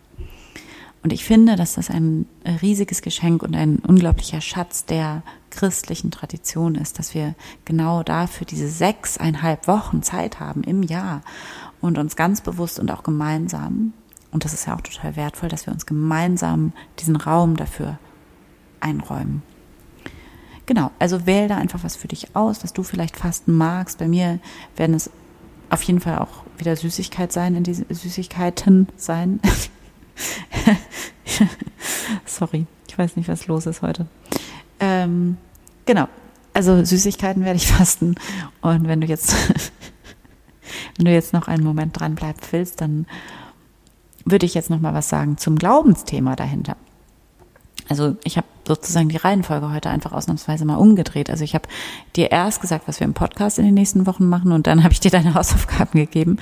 Und 1.02 1.14
ich 1.14 1.24
finde, 1.24 1.56
dass 1.56 1.76
das 1.76 1.90
ein 1.90 2.26
riesiges 2.58 3.02
Geschenk 3.02 3.44
und 3.44 3.56
ein 3.56 3.80
unglaublicher 3.80 4.42
Schatz 4.42 4.86
der 4.86 5.24
christlichen 5.50 6.12
Tradition 6.12 6.76
ist, 6.76 7.00
dass 7.00 7.14
wir 7.14 7.36
genau 7.66 8.04
dafür 8.04 8.46
diese 8.46 8.70
sechseinhalb 8.70 9.68
Wochen 9.68 10.04
Zeit 10.04 10.40
haben 10.40 10.64
im 10.64 10.84
Jahr 10.84 11.22
und 11.82 11.98
uns 11.98 12.16
ganz 12.16 12.42
bewusst 12.42 12.80
und 12.80 12.92
auch 12.92 13.04
gemeinsam, 13.04 13.94
und 14.32 14.46
das 14.46 14.54
ist 14.54 14.68
ja 14.68 14.76
auch 14.76 14.82
total 14.82 15.16
wertvoll, 15.16 15.50
dass 15.50 15.66
wir 15.66 15.74
uns 15.74 15.86
gemeinsam 15.86 16.74
diesen 17.00 17.16
Raum 17.16 17.56
dafür 17.56 17.98
einräumen. 18.80 19.42
Genau, 20.66 20.92
also 21.00 21.26
wähl 21.26 21.48
da 21.48 21.58
einfach 21.58 21.84
was 21.84 21.96
für 21.96 22.08
dich 22.08 22.36
aus, 22.36 22.64
was 22.64 22.74
du 22.74 22.84
vielleicht 22.84 23.18
fasten 23.18 23.54
magst. 23.54 23.98
Bei 23.98 24.08
mir 24.08 24.40
werden 24.76 24.96
es 24.96 25.10
auf 25.72 25.82
jeden 25.84 26.00
Fall 26.00 26.20
auch 26.20 26.44
wieder 26.58 26.76
Süßigkeit 26.76 27.32
sein, 27.32 27.56
in 27.56 27.64
diesen 27.64 27.86
Süßigkeiten 27.90 28.88
sein. 28.96 29.40
Sorry, 32.26 32.66
ich 32.88 32.98
weiß 32.98 33.16
nicht, 33.16 33.30
was 33.30 33.48
los 33.48 33.66
ist 33.66 33.82
heute. 33.82 34.06
Ähm, 34.80 35.38
genau, 35.86 36.08
also 36.54 36.84
Süßigkeiten 36.84 37.44
werde 37.44 37.58
ich 37.58 37.68
fasten. 37.72 38.16
Und 38.62 38.88
wenn 38.88 39.02
du 39.02 39.08
jetzt, 39.08 39.34
wenn 40.98 41.06
du 41.06 41.12
jetzt 41.12 41.34
noch 41.34 41.48
einen 41.48 41.64
Moment 41.64 42.00
dran 42.00 42.16
bleiben 42.16 42.40
willst, 42.52 42.82
dann 42.82 43.06
würde 44.26 44.46
ich 44.46 44.54
jetzt 44.54 44.70
noch 44.70 44.80
mal 44.80 44.94
was 44.94 45.10
sagen 45.10 45.38
zum 45.38 45.58
Glaubensthema 45.58 46.36
dahinter. 46.36 46.76
Also 47.88 48.16
ich 48.24 48.38
habe 48.38 48.46
sozusagen 48.68 49.10
die 49.10 49.18
Reihenfolge 49.18 49.72
heute 49.72 49.90
einfach 49.90 50.12
ausnahmsweise 50.12 50.64
mal 50.64 50.76
umgedreht. 50.76 51.32
Also 51.32 51.44
ich 51.44 51.56
habe 51.56 51.68
dir 52.16 52.32
erst 52.32 52.62
gesagt, 52.62 52.88
was 52.88 53.00
wir 53.00 53.06
im 53.06 53.16
Podcast 53.16 53.58
in 53.58 53.66
den 53.66 53.74
nächsten 53.74 54.06
Wochen 54.06 54.30
machen 54.30 54.52
und 54.52 54.68
dann 54.68 54.84
habe 54.84 54.94
ich 54.94 55.00
dir 55.00 55.12
deine 55.12 55.34
Hausaufgaben 55.34 56.00
gegeben. 56.00 56.38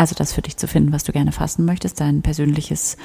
Also 0.00 0.14
das 0.14 0.32
für 0.32 0.40
dich 0.40 0.56
zu 0.56 0.66
finden, 0.66 0.94
was 0.94 1.04
du 1.04 1.12
gerne 1.12 1.30
fasten 1.30 1.66
möchtest, 1.66 2.00
dein 2.00 2.22
persönliches 2.22 2.96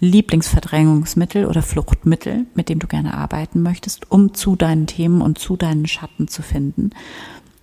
Lieblingsverdrängungsmittel 0.00 1.44
oder 1.44 1.60
Fluchtmittel, 1.60 2.46
mit 2.54 2.70
dem 2.70 2.78
du 2.78 2.86
gerne 2.86 3.12
arbeiten 3.12 3.60
möchtest, 3.60 4.10
um 4.10 4.32
zu 4.32 4.56
deinen 4.56 4.86
Themen 4.86 5.20
und 5.20 5.38
zu 5.38 5.58
deinen 5.58 5.86
Schatten 5.86 6.26
zu 6.26 6.40
finden. 6.40 6.92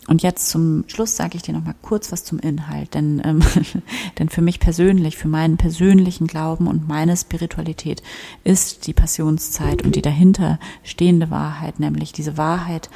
Und 0.07 0.21
jetzt 0.21 0.49
zum 0.49 0.83
Schluss 0.85 1.15
sage 1.15 1.35
ich 1.35 1.41
dir 1.41 1.55
noch 1.55 1.63
mal 1.63 1.73
kurz 1.81 2.11
was 2.11 2.25
zum 2.25 2.37
Inhalt, 2.37 2.93
denn, 2.93 3.23
ähm, 3.25 3.41
denn 4.19 4.29
für 4.29 4.43
mich 4.43 4.59
persönlich, 4.59 5.17
für 5.17 5.29
meinen 5.29 5.57
persönlichen 5.57 6.27
Glauben 6.27 6.67
und 6.67 6.87
meine 6.87 7.17
Spiritualität 7.17 8.03
ist 8.43 8.85
die 8.85 8.93
Passionszeit 8.93 9.81
und 9.81 9.95
die 9.95 10.03
dahinter 10.03 10.59
stehende 10.83 11.31
Wahrheit, 11.31 11.79
nämlich 11.79 12.13
diese 12.13 12.37
Wahrheit, 12.37 12.91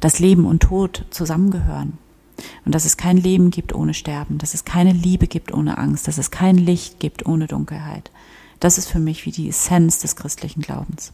dass 0.00 0.20
Leben 0.20 0.46
und 0.46 0.60
Tod 0.60 1.04
zusammengehören. 1.10 1.98
Und 2.64 2.74
dass 2.74 2.84
es 2.84 2.96
kein 2.96 3.16
Leben 3.16 3.50
gibt 3.50 3.74
ohne 3.74 3.94
Sterben, 3.94 4.38
dass 4.38 4.54
es 4.54 4.64
keine 4.64 4.92
Liebe 4.92 5.26
gibt 5.26 5.52
ohne 5.52 5.78
Angst, 5.78 6.08
dass 6.08 6.18
es 6.18 6.30
kein 6.30 6.56
Licht 6.56 7.00
gibt 7.00 7.26
ohne 7.26 7.46
Dunkelheit. 7.46 8.10
Das 8.60 8.78
ist 8.78 8.88
für 8.88 9.00
mich 9.00 9.26
wie 9.26 9.32
die 9.32 9.48
Essenz 9.48 9.98
des 9.98 10.16
christlichen 10.16 10.62
Glaubens. 10.62 11.12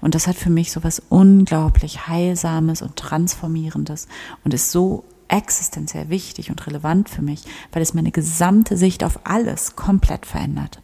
Und 0.00 0.14
das 0.14 0.26
hat 0.26 0.36
für 0.36 0.50
mich 0.50 0.72
so 0.72 0.84
was 0.84 1.02
unglaublich 1.08 2.06
Heilsames 2.08 2.82
und 2.82 2.96
Transformierendes 2.96 4.08
und 4.44 4.52
ist 4.52 4.70
so 4.70 5.04
existenziell 5.28 6.10
wichtig 6.10 6.50
und 6.50 6.66
relevant 6.66 7.08
für 7.08 7.22
mich, 7.22 7.44
weil 7.72 7.82
es 7.82 7.94
meine 7.94 8.12
gesamte 8.12 8.76
Sicht 8.76 9.02
auf 9.04 9.20
alles 9.24 9.74
komplett 9.74 10.26
verändert. 10.26 10.80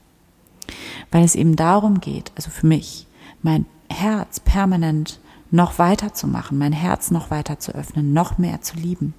Weil 1.11 1.25
es 1.25 1.35
eben 1.35 1.57
darum 1.57 2.00
geht, 2.00 2.33
also 2.37 2.50
für 2.50 2.67
mich, 2.67 3.07
mein 3.43 3.67
Herz 3.88 4.40
permanent 4.40 5.21
noch 5.50 5.78
weiter 5.78 6.12
zu 6.12 6.26
machen, 6.26 6.59
mein 6.59 6.73
Herz 6.73 7.11
noch 7.11 7.30
weiter 7.30 7.59
zu 7.59 7.75
öffnen, 7.75 8.12
noch 8.12 8.38
mehr 8.38 8.61
zu 8.61 8.76
lieben, 8.76 9.14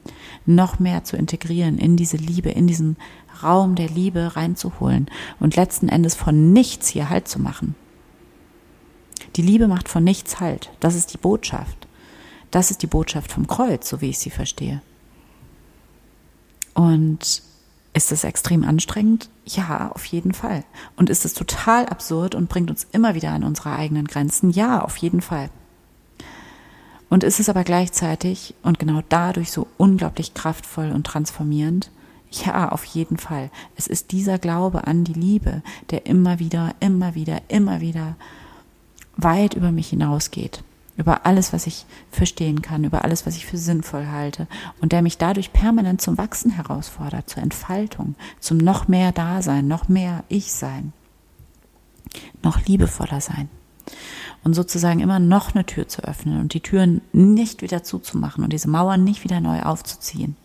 noch 0.46 0.80
mehr 0.80 1.04
zu 1.04 1.18
integrieren 1.18 1.78
in 1.78 1.98
diese 1.98 2.18
Liebe, 2.18 2.50
in 2.50 2.68
diesen 2.68 2.98
Raum 3.44 3.76
der 3.76 3.90
Liebe 3.90 4.36
reinzuholen 4.36 5.10
und 5.40 5.56
letzten 5.56 5.90
Endes 5.90 6.16
von 6.16 6.54
nichts 6.54 6.88
hier 6.88 7.10
Halt 7.10 7.28
zu 7.28 7.40
machen. 7.40 7.76
Die 9.36 9.42
Liebe 9.42 9.68
macht 9.68 9.90
von 9.90 10.04
nichts 10.04 10.40
Halt. 10.40 10.72
Das 10.80 10.96
ist 10.96 11.14
die 11.14 11.18
Botschaft. 11.18 11.88
Das 12.50 12.72
ist 12.72 12.82
die 12.82 12.88
Botschaft 12.88 13.32
vom 13.32 13.48
Kreuz, 13.48 13.88
so 13.88 14.02
wie 14.02 14.10
ich 14.10 14.20
sie 14.20 14.30
verstehe. 14.30 14.82
Und 16.74 17.44
ist 17.94 18.12
es 18.12 18.24
extrem 18.24 18.64
anstrengend? 18.64 19.30
Ja, 19.46 19.92
auf 19.94 20.06
jeden 20.06 20.34
Fall. 20.34 20.64
Und 20.96 21.10
ist 21.10 21.26
es 21.26 21.34
total 21.34 21.86
absurd 21.86 22.36
und 22.36 22.50
bringt 22.50 22.70
uns 22.70 22.88
immer 22.92 23.16
wieder 23.16 23.32
an 23.32 23.44
unsere 23.44 23.76
eigenen 23.76 24.06
Grenzen? 24.06 24.52
Ja, 24.52 24.82
auf 24.82 24.98
jeden 24.98 25.22
Fall. 25.22 25.50
Und 27.12 27.26
ist 27.26 27.42
es 27.42 27.50
aber 27.50 27.66
gleichzeitig 27.66 28.56
und 28.64 28.80
genau 28.80 29.02
dadurch 29.10 29.52
so 29.52 29.68
unglaublich 29.76 30.34
kraftvoll 30.34 30.94
und 30.94 31.06
transformierend? 31.06 31.92
Ja, 32.32 32.70
auf 32.70 32.86
jeden 32.86 33.18
Fall. 33.18 33.52
Es 33.76 33.86
ist 33.88 34.14
dieser 34.14 34.40
Glaube 34.40 34.88
an 34.88 35.04
die 35.04 35.12
Liebe, 35.12 35.62
der 35.90 36.06
immer 36.06 36.40
wieder, 36.40 36.74
immer 36.80 37.14
wieder, 37.14 37.42
immer 37.50 37.82
wieder 37.82 38.16
weit 39.18 39.56
über 39.56 39.74
mich 39.74 39.90
hinausgeht, 39.90 40.64
über 40.96 41.26
alles, 41.26 41.52
was 41.52 41.68
ich 41.68 41.86
verstehen 42.12 42.62
kann, 42.62 42.86
über 42.86 43.04
alles, 43.04 43.26
was 43.26 43.36
ich 43.36 43.46
für 43.46 43.58
sinnvoll 43.58 44.08
halte 44.08 44.48
und 44.80 44.94
der 44.94 45.02
mich 45.02 45.18
dadurch 45.18 45.52
permanent 45.52 46.00
zum 46.00 46.18
Wachsen 46.18 46.52
herausfordert, 46.52 47.30
zur 47.30 47.44
Entfaltung, 47.44 48.16
zum 48.40 48.58
noch 48.58 48.88
mehr 48.88 49.12
Dasein, 49.12 49.68
noch 49.68 49.90
mehr 49.90 50.24
Ich 50.30 50.54
sein, 50.54 50.94
noch 52.42 52.66
liebevoller 52.66 53.20
sein 53.20 53.50
und 54.44 54.54
sozusagen 54.54 55.00
immer 55.00 55.20
noch 55.20 55.54
eine 55.54 55.66
Tür 55.66 55.88
zu 55.88 56.04
öffnen 56.04 56.40
und 56.40 56.54
die 56.54 56.62
Türen 56.62 57.02
nicht 57.14 57.62
wieder 57.62 57.84
zuzumachen 57.84 58.44
und 58.44 58.54
diese 58.54 58.70
Mauern 58.70 59.04
nicht 59.04 59.24
wieder 59.24 59.40
neu 59.40 59.62
aufzuziehen. 59.62 60.36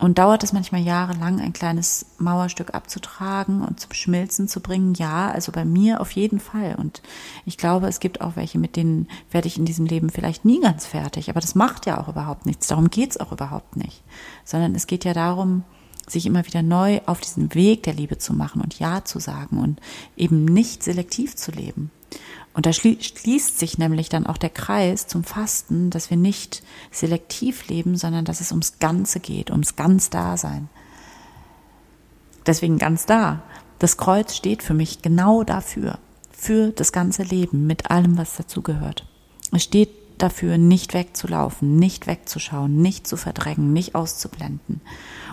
Und 0.00 0.16
dauert 0.16 0.42
es 0.42 0.54
manchmal 0.54 0.80
jahrelang, 0.80 1.40
ein 1.40 1.52
kleines 1.52 2.06
Mauerstück 2.16 2.72
abzutragen 2.74 3.62
und 3.62 3.80
zum 3.80 3.92
Schmilzen 3.92 4.48
zu 4.48 4.60
bringen? 4.60 4.94
Ja, 4.94 5.30
also 5.30 5.52
bei 5.52 5.66
mir 5.66 6.00
auf 6.00 6.12
jeden 6.12 6.40
Fall. 6.40 6.74
Und 6.78 7.02
ich 7.44 7.58
glaube, 7.58 7.86
es 7.86 8.00
gibt 8.00 8.22
auch 8.22 8.34
welche, 8.34 8.58
mit 8.58 8.76
denen 8.76 9.08
werde 9.30 9.46
ich 9.46 9.58
in 9.58 9.66
diesem 9.66 9.84
Leben 9.84 10.08
vielleicht 10.08 10.46
nie 10.46 10.58
ganz 10.58 10.86
fertig. 10.86 11.28
Aber 11.28 11.40
das 11.40 11.54
macht 11.54 11.84
ja 11.84 12.00
auch 12.00 12.08
überhaupt 12.08 12.46
nichts. 12.46 12.66
Darum 12.66 12.88
geht's 12.88 13.20
auch 13.20 13.30
überhaupt 13.30 13.76
nicht. 13.76 14.02
Sondern 14.46 14.74
es 14.74 14.86
geht 14.86 15.04
ja 15.04 15.12
darum, 15.12 15.64
sich 16.10 16.26
immer 16.26 16.46
wieder 16.46 16.62
neu 16.62 17.00
auf 17.06 17.20
diesen 17.20 17.54
Weg 17.54 17.82
der 17.84 17.94
Liebe 17.94 18.18
zu 18.18 18.32
machen 18.34 18.60
und 18.60 18.78
Ja 18.78 19.04
zu 19.04 19.18
sagen 19.18 19.58
und 19.58 19.80
eben 20.16 20.44
nicht 20.44 20.82
selektiv 20.82 21.36
zu 21.36 21.50
leben. 21.50 21.90
Und 22.52 22.66
da 22.66 22.72
schließt 22.72 23.58
sich 23.58 23.78
nämlich 23.78 24.08
dann 24.08 24.26
auch 24.26 24.36
der 24.36 24.50
Kreis 24.50 25.06
zum 25.06 25.22
Fasten, 25.22 25.90
dass 25.90 26.10
wir 26.10 26.16
nicht 26.16 26.62
selektiv 26.90 27.68
leben, 27.68 27.96
sondern 27.96 28.24
dass 28.24 28.40
es 28.40 28.50
ums 28.50 28.80
Ganze 28.80 29.20
geht, 29.20 29.50
ums 29.50 29.76
ganz 29.76 30.10
Dasein. 30.10 30.68
Deswegen 32.46 32.78
ganz 32.78 33.06
da. 33.06 33.42
Das 33.78 33.96
Kreuz 33.96 34.34
steht 34.34 34.62
für 34.62 34.74
mich 34.74 35.00
genau 35.02 35.44
dafür, 35.44 35.98
für 36.32 36.70
das 36.70 36.90
ganze 36.92 37.22
Leben 37.22 37.66
mit 37.66 37.90
allem, 37.90 38.18
was 38.18 38.36
dazugehört. 38.36 39.06
Es 39.52 39.62
steht 39.62 39.90
dafür, 40.22 40.58
nicht 40.58 40.94
wegzulaufen, 40.94 41.76
nicht 41.76 42.06
wegzuschauen, 42.06 42.80
nicht 42.80 43.06
zu 43.06 43.16
verdrängen, 43.16 43.72
nicht 43.72 43.94
auszublenden 43.94 44.80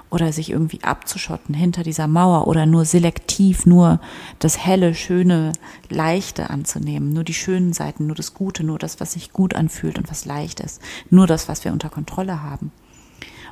oder 0.09 0.31
sich 0.31 0.51
irgendwie 0.51 0.83
abzuschotten 0.83 1.53
hinter 1.53 1.83
dieser 1.83 2.07
Mauer 2.07 2.47
oder 2.47 2.65
nur 2.65 2.85
selektiv 2.85 3.65
nur 3.65 3.99
das 4.39 4.57
helle, 4.57 4.95
schöne, 4.95 5.51
leichte 5.89 6.49
anzunehmen, 6.49 7.11
nur 7.13 7.23
die 7.23 7.33
schönen 7.33 7.73
Seiten, 7.73 8.07
nur 8.07 8.15
das 8.15 8.33
Gute, 8.33 8.63
nur 8.63 8.79
das, 8.79 8.99
was 8.99 9.13
sich 9.13 9.33
gut 9.33 9.53
anfühlt 9.53 9.97
und 9.97 10.09
was 10.09 10.25
leicht 10.25 10.59
ist, 10.59 10.81
nur 11.09 11.27
das, 11.27 11.47
was 11.47 11.65
wir 11.65 11.73
unter 11.73 11.89
Kontrolle 11.89 12.41
haben. 12.41 12.71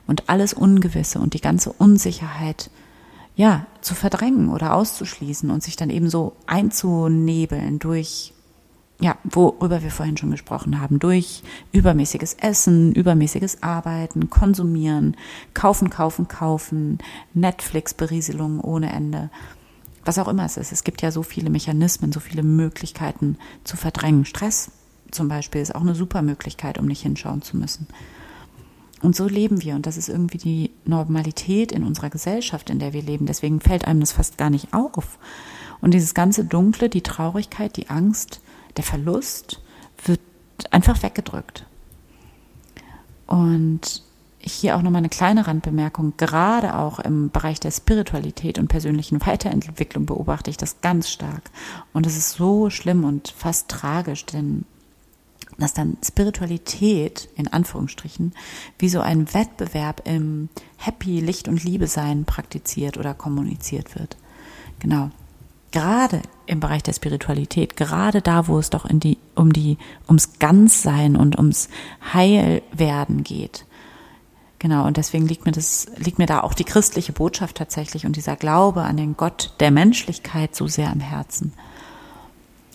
Und 0.08 0.30
alles 0.30 0.54
Ungewisse 0.54 1.20
und 1.20 1.34
die 1.34 1.42
ganze 1.42 1.74
Unsicherheit 1.74 2.70
ja, 3.36 3.66
zu 3.82 3.96
verdrängen 3.96 4.50
oder 4.50 4.76
auszuschließen 4.76 5.50
und 5.52 5.62
sich 5.62 5.76
dann 5.76 5.90
eben 5.90 6.10
so 6.10 6.38
einzunebeln 6.48 7.80
durch 7.80 8.34
ja, 9.02 9.18
worüber 9.24 9.84
wir 9.84 9.92
vorhin 9.92 10.18
schon 10.18 10.32
gesprochen 10.32 10.80
haben, 10.80 11.00
durch 11.00 11.44
übermäßiges 11.74 12.36
Essen, 12.36 12.94
übermäßiges 12.94 13.62
Arbeiten, 13.62 14.30
Konsumieren, 14.30 15.18
Kaufen, 15.54 15.90
Kaufen, 15.90 16.28
Kaufen, 16.28 17.00
Netflix-Berieselung 17.34 18.62
ohne 18.62 18.92
Ende, 18.94 19.30
was 20.06 20.18
auch 20.18 20.30
immer 20.30 20.46
es 20.46 20.58
ist. 20.58 20.72
Es 20.72 20.84
gibt 20.84 21.02
ja 21.02 21.12
so 21.12 21.24
viele 21.24 21.50
Mechanismen, 21.50 22.14
so 22.14 22.20
viele 22.20 22.44
Möglichkeiten 22.44 23.38
zu 23.64 23.76
verdrängen. 23.76 24.24
Stress 24.24 24.72
zum 25.12 25.28
Beispiel 25.28 25.62
ist 25.62 25.76
auch 25.76 25.82
eine 25.82 25.96
super 25.96 26.22
Möglichkeit, 26.22 26.78
um 26.78 26.86
nicht 26.86 27.02
hinschauen 27.02 27.42
zu 27.42 27.58
müssen. 27.58 27.88
Und 29.02 29.16
so 29.16 29.28
leben 29.28 29.62
wir 29.62 29.76
und 29.76 29.86
das 29.86 29.98
ist 29.98 30.10
irgendwie 30.10 30.38
die 30.38 30.72
Normalität 30.86 31.72
in 31.74 31.84
unserer 31.84 32.10
Gesellschaft, 32.10 32.70
in 32.70 32.80
der 32.80 32.94
wir 32.94 33.02
leben. 33.02 33.26
Deswegen 33.26 33.60
fällt 33.60 33.86
einem 33.86 34.00
das 34.00 34.14
fast 34.14 34.38
gar 34.38 34.50
nicht 34.50 34.74
auf. 34.74 35.20
Und 35.82 35.94
dieses 35.94 36.14
ganze 36.14 36.46
Dunkle, 36.46 36.90
die 36.90 37.04
Traurigkeit, 37.04 37.76
die 37.76 37.90
Angst, 37.90 38.42
der 38.78 38.84
Verlust 38.84 39.62
wird 40.04 40.20
einfach 40.72 41.02
weggedrückt. 41.04 41.66
Und 43.28 44.04
hier 44.40 44.76
auch 44.76 44.82
nochmal 44.82 45.00
eine 45.00 45.10
kleine 45.10 45.48
Randbemerkung. 45.48 46.14
Gerade 46.18 46.78
auch 46.78 47.00
im 47.00 47.32
Bereich 47.32 47.60
der 47.60 47.72
Spiritualität 47.72 48.60
und 48.60 48.68
persönlichen 48.68 49.26
Weiterentwicklung 49.26 50.06
beobachte 50.06 50.52
ich 50.52 50.58
das 50.58 50.82
ganz 50.82 51.10
stark. 51.10 51.50
Und 51.94 52.06
es 52.06 52.16
ist 52.16 52.34
so 52.34 52.70
schlimm 52.70 53.04
und 53.04 53.30
fast 53.30 53.70
tragisch, 53.70 54.26
denn 54.26 54.66
dass 55.58 55.74
dann 55.74 55.98
Spiritualität 56.04 57.30
in 57.36 57.48
Anführungsstrichen 57.48 58.34
wie 58.78 58.90
so 58.90 59.00
ein 59.00 59.34
Wettbewerb 59.34 60.02
im 60.06 60.50
Happy 60.76 61.22
Licht 61.22 61.48
und 61.48 61.64
Liebe 61.64 61.88
sein 61.88 62.26
praktiziert 62.26 62.98
oder 62.98 63.14
kommuniziert 63.14 63.98
wird. 63.98 64.18
Genau 64.80 65.12
gerade 65.76 66.22
im 66.46 66.62
Bereich 66.62 66.84
der 66.84 66.94
Spiritualität, 66.94 67.76
gerade 67.76 68.22
da, 68.22 68.48
wo 68.48 68.58
es 68.58 68.70
doch 68.70 68.86
in 68.86 69.00
die, 69.00 69.18
um 69.36 69.52
die, 69.52 69.78
ums 70.08 70.40
Ganzsein 70.40 71.16
und 71.18 71.38
ums 71.38 71.68
Heilwerden 72.14 73.24
geht. 73.24 73.66
Genau, 74.58 74.88
und 74.88 74.96
deswegen 74.96 75.28
liegt 75.28 75.46
mir 75.46 75.52
das, 75.52 75.88
liegt 75.98 76.18
mir 76.18 76.28
da 76.28 76.40
auch 76.40 76.54
die 76.54 76.64
christliche 76.64 77.12
Botschaft 77.12 77.58
tatsächlich 77.58 78.06
und 78.06 78.16
dieser 78.16 78.38
Glaube 78.38 78.84
an 78.84 78.96
den 78.96 79.18
Gott 79.18 79.54
der 79.60 79.70
Menschlichkeit 79.70 80.56
so 80.56 80.66
sehr 80.68 80.90
am 80.90 81.02
Herzen. 81.02 81.52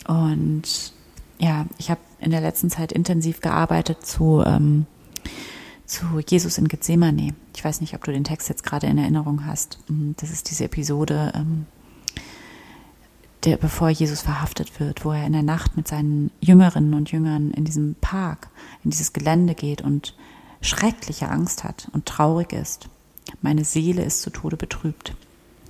Und 0.07 0.92
ja, 1.38 1.64
ich 1.78 1.90
habe 1.90 2.00
in 2.21 2.30
der 2.30 2.42
letzten 2.42 2.69
Zeit 2.69 2.92
intensiv 2.92 3.40
gearbeitet 3.40 4.04
zu, 4.04 4.42
ähm, 4.45 4.85
zu 5.87 6.21
Jesus 6.28 6.59
in 6.59 6.69
Gethsemane. 6.69 7.35
Ich 7.57 7.64
weiß 7.64 7.80
nicht, 7.80 7.95
ob 7.95 8.04
du 8.04 8.12
den 8.12 8.25
Text 8.25 8.50
jetzt 8.50 8.62
gerade 8.62 8.88
in 8.88 8.99
Erinnerung 8.99 9.47
hast. 9.47 9.78
Das 9.88 10.30
ist 10.30 10.50
diese 10.50 10.64
Episode, 10.64 11.33
ähm, 11.35 11.64
der, 13.45 13.57
bevor 13.57 13.89
Jesus 13.89 14.21
verhaftet 14.21 14.81
wird, 14.81 15.05
wo 15.05 15.13
er 15.13 15.27
in 15.27 15.33
der 15.33 15.43
Nacht 15.43 15.77
mit 15.77 15.89
seinen 15.89 16.31
Jüngerinnen 16.41 16.95
und 16.95 17.11
Jüngern 17.11 17.51
in 17.53 17.65
diesem 17.65 17.95
Park, 18.01 18.49
in 18.85 18.91
dieses 18.91 19.13
Gelände 19.13 19.55
geht 19.55 19.81
und 19.83 20.15
schreckliche 20.61 21.29
Angst 21.31 21.65
hat 21.65 21.89
und 21.93 22.07
traurig 22.07 22.53
ist. 22.53 22.89
Meine 23.41 23.65
Seele 23.65 24.03
ist 24.05 24.23
zu 24.23 24.31
Tode 24.31 24.57
betrübt, 24.57 25.15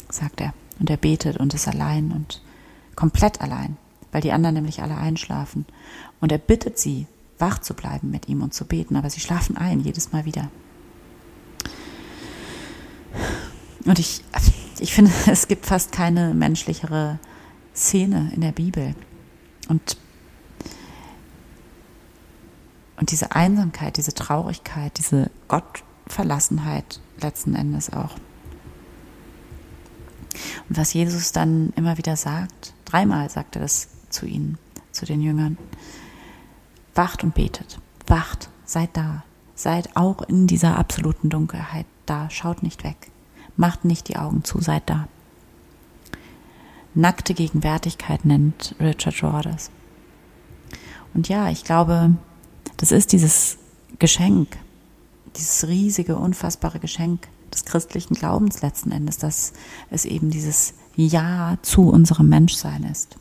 sagt 0.08 0.40
er. 0.40 0.52
Und 0.80 0.90
er 0.90 0.96
betet 0.96 1.36
und 1.36 1.54
ist 1.54 1.68
allein 1.68 2.10
und 2.10 2.42
komplett 2.96 3.40
allein, 3.40 3.76
weil 4.12 4.22
die 4.22 4.32
anderen 4.32 4.54
nämlich 4.54 4.82
alle 4.82 4.96
einschlafen. 4.96 5.66
Und 6.20 6.32
er 6.32 6.38
bittet 6.38 6.78
sie, 6.78 7.06
wach 7.38 7.58
zu 7.58 7.74
bleiben 7.74 8.10
mit 8.10 8.28
ihm 8.28 8.42
und 8.42 8.54
zu 8.54 8.64
beten, 8.64 8.96
aber 8.96 9.10
sie 9.10 9.20
schlafen 9.20 9.56
ein, 9.56 9.80
jedes 9.80 10.12
Mal 10.12 10.24
wieder. 10.24 10.50
Und 13.84 13.98
ich, 13.98 14.22
ich 14.80 14.92
finde, 14.94 15.12
es 15.26 15.48
gibt 15.48 15.66
fast 15.66 15.92
keine 15.92 16.34
menschlichere 16.34 17.18
Szene 17.74 18.30
in 18.34 18.40
der 18.40 18.52
Bibel. 18.52 18.94
Und, 19.68 19.96
Und 23.00 23.10
diese 23.12 23.32
Einsamkeit, 23.34 23.96
diese 23.96 24.12
Traurigkeit, 24.12 24.98
diese 24.98 25.30
Gottverlassenheit 25.48 27.00
letzten 27.18 27.54
Endes 27.54 27.90
auch. 27.90 28.14
Und 30.68 30.76
was 30.76 30.92
Jesus 30.92 31.32
dann 31.32 31.72
immer 31.76 31.96
wieder 31.96 32.16
sagt, 32.16 32.74
dreimal 32.84 33.30
sagt 33.30 33.56
er 33.56 33.62
das 33.62 33.88
zu 34.10 34.26
ihnen, 34.26 34.58
zu 34.92 35.06
den 35.06 35.22
Jüngern, 35.22 35.56
wacht 36.94 37.24
und 37.24 37.34
betet, 37.34 37.78
wacht, 38.06 38.50
seid 38.66 38.90
da, 38.92 39.24
seid 39.54 39.96
auch 39.96 40.20
in 40.20 40.46
dieser 40.46 40.78
absoluten 40.78 41.30
Dunkelheit 41.30 41.86
da, 42.04 42.28
schaut 42.28 42.62
nicht 42.62 42.84
weg, 42.84 43.10
macht 43.56 43.86
nicht 43.86 44.08
die 44.08 44.16
Augen 44.16 44.44
zu, 44.44 44.60
seid 44.60 44.90
da. 44.90 45.08
Nackte 46.94 47.34
Gegenwärtigkeit 47.34 48.24
nennt 48.24 48.74
Richard 48.80 49.22
Rorders. 49.22 49.70
Und 51.14 51.28
ja, 51.28 51.50
ich 51.50 51.64
glaube, 51.64 52.14
das 52.76 52.92
ist 52.92 53.12
dieses 53.12 53.58
Geschenk, 53.98 54.56
dieses 55.36 55.68
riesige, 55.68 56.16
unfassbare 56.16 56.78
Geschenk 56.78 57.28
des 57.52 57.64
christlichen 57.64 58.14
Glaubens 58.14 58.62
letzten 58.62 58.92
Endes, 58.92 59.18
dass 59.18 59.52
es 59.90 60.04
eben 60.04 60.30
dieses 60.30 60.74
Ja 60.96 61.58
zu 61.62 61.88
unserem 61.88 62.28
Menschsein 62.28 62.84
ist, 62.84 63.16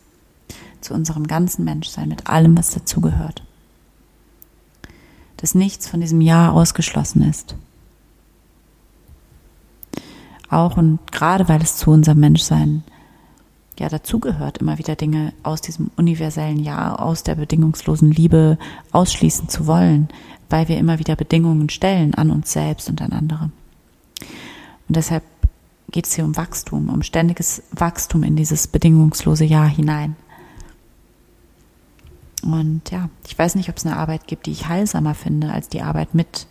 zu 0.82 0.94
unserem 0.94 1.28
ganzen 1.28 1.66
Menschsein 1.66 2.10
mit 2.10 2.28
allem, 2.28 2.58
was 2.58 2.72
dazugehört. 2.72 3.44
Dass 5.38 5.56
nichts 5.56 5.88
von 5.88 6.02
diesem 6.02 6.22
Ja 6.22 6.52
ausgeschlossen 6.52 7.28
ist. 7.28 7.56
Auch 10.50 10.78
und 10.78 11.00
gerade 11.12 11.48
weil 11.48 11.62
es 11.62 11.78
zu 11.78 11.92
unserem 11.92 12.20
Menschsein 12.20 12.84
ja 13.80 13.90
dazugehört, 13.90 14.60
immer 14.60 14.78
wieder 14.78 14.96
Dinge 14.96 15.34
aus 15.44 15.62
diesem 15.62 15.90
universellen 15.96 16.60
Ja, 16.60 16.96
aus 16.96 17.24
der 17.24 17.36
bedingungslosen 17.36 18.12
Liebe 18.12 18.58
ausschließen 18.92 19.50
zu 19.50 19.68
wollen, 19.68 20.10
weil 20.50 20.68
wir 20.68 20.78
immer 20.78 21.00
wieder 21.00 21.16
Bedingungen 21.16 21.70
stellen 21.70 22.14
an 22.16 22.32
uns 22.32 22.52
selbst 22.52 22.90
und 22.90 23.02
an 23.02 23.12
andere. 23.12 23.52
Und 24.88 24.96
deshalb 24.96 25.24
geht 25.92 26.08
es 26.08 26.14
hier 26.14 26.26
um 26.26 26.38
Wachstum, 26.38 26.90
um 26.90 27.02
ständiges 27.04 27.64
Wachstum 27.72 28.24
in 28.24 28.36
dieses 28.36 28.68
bedingungslose 28.68 29.46
Ja 29.46 29.66
hinein. 29.66 30.16
Und 32.44 32.90
ja, 32.92 33.10
ich 33.28 33.38
weiß 33.38 33.56
nicht, 33.56 33.70
ob 33.70 33.78
es 33.78 33.86
eine 33.86 33.98
Arbeit 33.98 34.28
gibt, 34.28 34.46
die 34.46 34.52
ich 34.52 34.68
heilsamer 34.68 35.14
finde 35.14 35.52
als 35.52 35.68
die 35.68 35.82
Arbeit 35.82 36.16
mit 36.16 36.48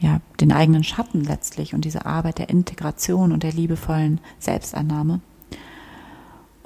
ja, 0.00 0.20
den 0.40 0.52
eigenen 0.52 0.84
Schatten 0.84 1.24
letztlich 1.24 1.74
und 1.74 1.84
diese 1.84 2.06
Arbeit 2.06 2.38
der 2.38 2.48
Integration 2.48 3.32
und 3.32 3.42
der 3.42 3.52
liebevollen 3.52 4.20
Selbstannahme. 4.38 5.20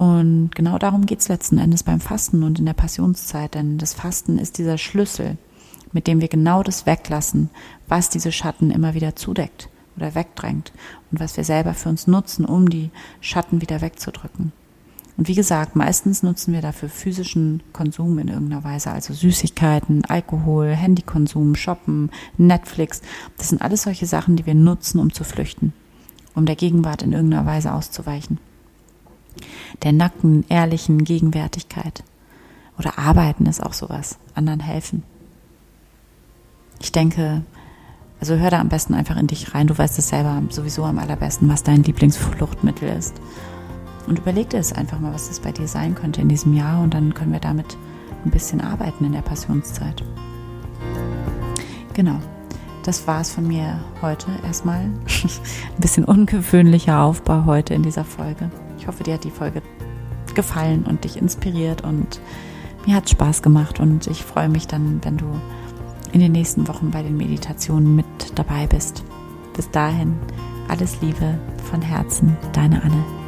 Und 0.02 0.56
genau 0.56 0.78
darum 0.78 1.06
geht 1.06 1.21
es 1.21 1.28
letzten 1.28 1.59
Endes 1.59 1.85
beim 1.85 2.00
Fasten 2.00 2.42
und 2.42 2.59
in 2.59 2.66
der 2.66 2.73
Passionszeit, 2.73 3.54
denn 3.54 3.78
das 3.78 3.94
Fasten 3.94 4.37
ist 4.37 4.59
dieser 4.59 4.76
Schlüssel, 4.76 5.38
mit 5.92 6.09
dem 6.09 6.21
wir 6.21 6.26
genau 6.26 6.64
das 6.64 6.87
weglassen, 6.87 7.50
was 7.87 8.09
diese 8.09 8.32
Schatten 8.32 8.73
immer 8.73 8.94
wieder 8.94 9.14
zudeckt 9.14 9.68
oder 9.97 10.16
wegdrängt 10.16 10.73
und 11.12 11.21
was 11.21 11.37
wir 11.37 11.44
selber 11.44 11.73
für 11.73 11.88
uns 11.88 12.09
nutzen, 12.09 12.44
um 12.44 12.68
die 12.68 12.90
Schatten 13.21 13.61
wieder 13.61 13.80
wegzudrücken. 13.80 14.50
Und 15.16 15.28
wie 15.28 15.37
gesagt, 15.37 15.76
meistens 15.76 16.25
nutzen 16.25 16.52
wir 16.52 16.62
dafür 16.62 16.88
physischen 16.88 17.62
Konsum 17.73 18.18
in 18.18 18.26
irgendeiner 18.26 18.64
Weise, 18.64 18.90
also 18.90 19.14
Süßigkeiten, 19.14 20.04
Alkohol, 20.06 20.75
Handykonsum, 20.75 21.54
Shoppen, 21.54 22.11
Netflix. 22.38 23.02
Das 23.37 23.50
sind 23.50 23.62
alles 23.62 23.82
solche 23.82 24.06
Sachen, 24.06 24.35
die 24.35 24.47
wir 24.47 24.56
nutzen, 24.56 24.99
um 24.99 25.12
zu 25.12 25.23
flüchten, 25.23 25.73
um 26.35 26.44
der 26.44 26.56
Gegenwart 26.56 27.02
in 27.02 27.12
irgendeiner 27.12 27.47
Weise 27.47 27.73
auszuweichen 27.73 28.40
der 29.83 29.93
nackten, 29.93 30.45
ehrlichen 30.49 31.05
Gegenwärtigkeit. 31.05 32.05
Oder 32.79 32.99
arbeiten 32.99 33.47
ist 33.47 33.62
auch 33.62 33.73
sowas, 33.73 34.19
anderen 34.35 34.61
helfen. 34.61 35.02
Ich 36.81 36.93
denke, 36.93 37.43
also 38.21 38.37
hör 38.37 38.50
da 38.50 38.61
am 38.61 38.69
besten 38.69 38.95
einfach 38.95 39.17
in 39.17 39.26
dich 39.26 39.55
rein. 39.55 39.67
Du 39.67 39.76
weißt 39.76 39.99
es 39.99 40.09
selber 40.09 40.43
sowieso 40.50 40.85
am 40.85 40.99
allerbesten, 40.99 41.49
was 41.49 41.62
dein 41.62 41.83
Lieblingsfluchtmittel 41.83 42.88
ist. 42.88 43.14
Und 44.07 44.19
überleg 44.19 44.50
dir 44.50 44.59
es 44.59 44.73
einfach 44.73 45.00
mal, 45.00 45.12
was 45.12 45.29
das 45.29 45.41
bei 45.41 45.52
dir 45.52 45.69
sein 45.69 45.95
könnte 45.95 46.21
in 46.21 46.29
diesem 46.29 46.55
Jahr 46.55 46.83
und 46.83 46.95
dann 46.95 47.14
können 47.14 47.33
wir 47.33 47.40
damit 47.40 47.77
ein 48.25 48.31
bisschen 48.31 48.61
arbeiten 48.61 49.05
in 49.05 49.12
der 49.12 49.23
Passionszeit. 49.23 50.03
Genau. 51.94 52.18
Das 52.85 53.07
war 53.07 53.20
es 53.20 53.31
von 53.31 53.46
mir 53.46 53.79
heute 54.01 54.27
erstmal. 54.44 54.81
ein 54.81 55.01
bisschen 55.79 56.05
ungewöhnlicher 56.05 57.01
Aufbau 57.01 57.44
heute 57.44 57.75
in 57.75 57.83
dieser 57.83 58.05
Folge. 58.05 58.51
Ich 58.77 58.88
hoffe, 58.88 59.05
dir 59.05 59.14
hat 59.14 59.25
die 59.25 59.31
Folge 59.31 59.62
gefallen 60.35 60.85
und 60.85 61.05
dich 61.05 61.16
inspiriert 61.16 61.83
und 61.83 62.21
mir 62.87 62.97
hat 62.97 63.11
Spaß 63.11 63.42
gemacht 63.42 63.81
und 63.81 64.07
ich 64.07 64.25
freue 64.25 64.49
mich 64.49 64.66
dann, 64.66 65.01
wenn 65.03 65.16
du 65.16 65.27
in 66.12 66.21
den 66.21 66.33
nächsten 66.33 66.68
Wochen 66.68 66.90
bei 66.90 67.03
den 67.03 67.16
Meditationen 67.16 67.97
mit 67.97 68.07
dabei 68.35 68.66
bist. 68.66 69.05
Bis 69.55 69.71
dahin, 69.71 70.18
alles 70.68 71.01
Liebe 71.01 71.38
von 71.71 71.81
Herzen, 71.81 72.37
deine 72.53 72.83
Anne. 72.83 73.21